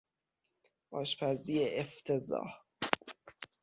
[0.91, 2.61] آشپزی افتضاح